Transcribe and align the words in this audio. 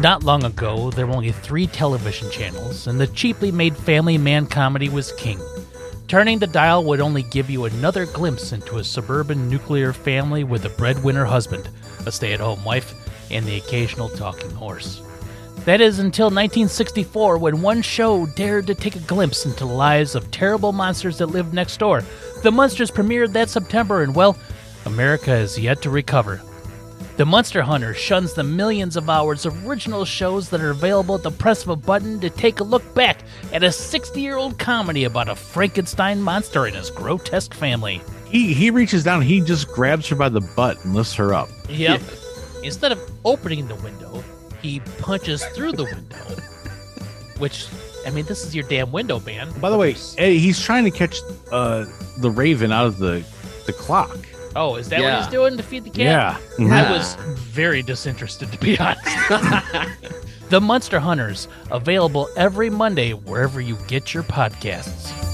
Not 0.00 0.22
long 0.22 0.44
ago, 0.44 0.92
there 0.92 1.08
were 1.08 1.14
only 1.14 1.32
three 1.32 1.66
television 1.66 2.30
channels, 2.30 2.86
and 2.86 3.00
the 3.00 3.08
cheaply 3.08 3.50
made 3.50 3.76
family 3.76 4.16
man 4.16 4.46
comedy 4.46 4.88
was 4.88 5.10
king. 5.12 5.40
Turning 6.06 6.38
the 6.38 6.46
dial 6.46 6.84
would 6.84 7.00
only 7.00 7.24
give 7.24 7.50
you 7.50 7.64
another 7.64 8.06
glimpse 8.06 8.52
into 8.52 8.78
a 8.78 8.84
suburban 8.84 9.48
nuclear 9.48 9.92
family 9.92 10.44
with 10.44 10.64
a 10.64 10.68
breadwinner 10.68 11.24
husband, 11.24 11.68
a 12.06 12.12
stay 12.12 12.32
at 12.32 12.38
home 12.38 12.64
wife, 12.64 12.94
and 13.32 13.44
the 13.44 13.56
occasional 13.56 14.08
talking 14.08 14.52
horse. 14.52 15.02
That 15.64 15.80
is 15.80 15.98
until 15.98 16.26
1964 16.26 17.36
when 17.38 17.60
one 17.60 17.82
show 17.82 18.24
dared 18.24 18.68
to 18.68 18.76
take 18.76 18.94
a 18.94 19.00
glimpse 19.00 19.46
into 19.46 19.66
the 19.66 19.72
lives 19.72 20.14
of 20.14 20.30
terrible 20.30 20.70
monsters 20.70 21.18
that 21.18 21.26
lived 21.26 21.52
next 21.52 21.78
door. 21.78 22.04
The 22.44 22.52
Munsters 22.52 22.92
premiered 22.92 23.32
that 23.32 23.50
September, 23.50 24.04
and 24.04 24.14
well, 24.14 24.38
America 24.86 25.34
is 25.34 25.58
yet 25.58 25.82
to 25.82 25.90
recover. 25.90 26.40
The 27.18 27.26
Munster 27.26 27.62
Hunter 27.62 27.94
shuns 27.94 28.32
the 28.32 28.44
millions 28.44 28.96
of 28.96 29.10
hours 29.10 29.44
of 29.44 29.66
original 29.66 30.04
shows 30.04 30.50
that 30.50 30.60
are 30.60 30.70
available 30.70 31.16
at 31.16 31.24
the 31.24 31.32
press 31.32 31.64
of 31.64 31.68
a 31.68 31.74
button 31.74 32.20
to 32.20 32.30
take 32.30 32.60
a 32.60 32.62
look 32.62 32.94
back 32.94 33.22
at 33.52 33.64
a 33.64 33.72
60 33.72 34.20
year 34.20 34.36
old 34.36 34.56
comedy 34.60 35.02
about 35.02 35.28
a 35.28 35.34
Frankenstein 35.34 36.22
monster 36.22 36.66
and 36.66 36.76
his 36.76 36.90
grotesque 36.90 37.52
family. 37.52 38.00
He 38.26 38.54
he 38.54 38.70
reaches 38.70 39.02
down, 39.02 39.22
he 39.22 39.40
just 39.40 39.66
grabs 39.66 40.06
her 40.10 40.14
by 40.14 40.28
the 40.28 40.40
butt 40.40 40.84
and 40.84 40.94
lifts 40.94 41.14
her 41.14 41.34
up. 41.34 41.48
Yep. 41.68 42.02
Instead 42.62 42.92
of 42.92 43.00
opening 43.24 43.66
the 43.66 43.74
window, 43.74 44.22
he 44.62 44.78
punches 45.00 45.44
through 45.46 45.72
the 45.72 45.86
window. 45.86 46.24
Which, 47.38 47.66
I 48.06 48.10
mean, 48.10 48.26
this 48.26 48.46
is 48.46 48.54
your 48.54 48.64
damn 48.68 48.92
window, 48.92 49.18
man. 49.18 49.50
By 49.60 49.70
the 49.70 49.76
way, 49.76 49.96
Eddie, 50.18 50.38
he's 50.38 50.60
trying 50.60 50.84
to 50.84 50.92
catch 50.92 51.18
uh, 51.50 51.84
the 52.18 52.30
raven 52.30 52.70
out 52.70 52.86
of 52.86 52.98
the 52.98 53.24
the 53.66 53.72
clock. 53.72 54.16
Oh, 54.56 54.76
is 54.76 54.88
that 54.88 55.02
what 55.02 55.18
he's 55.18 55.30
doing 55.30 55.56
to 55.56 55.62
feed 55.62 55.84
the 55.84 55.90
cat? 55.90 55.98
Yeah. 55.98 56.36
I 56.36 56.60
mm-hmm. 56.60 56.92
was 56.92 57.14
very 57.36 57.82
disinterested, 57.82 58.50
to 58.52 58.58
be 58.58 58.78
honest. 58.78 59.04
the 60.50 60.60
Munster 60.60 61.00
Hunters, 61.00 61.48
available 61.70 62.28
every 62.36 62.70
Monday 62.70 63.12
wherever 63.12 63.60
you 63.60 63.76
get 63.86 64.14
your 64.14 64.22
podcasts. 64.22 65.27